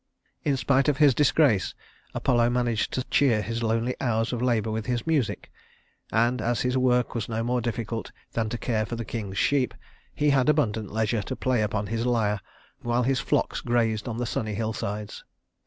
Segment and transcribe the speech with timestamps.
[0.43, 1.75] In spite of his disgrace,
[2.15, 5.51] Apollo managed to cheer his lonely hours of labor with his music;
[6.11, 9.75] and as his work was no more difficult than to care for the king's sheep,
[10.15, 12.39] he had abundant leisure to play upon his lyre
[12.81, 15.23] while his flocks grazed on the sunny hillsides.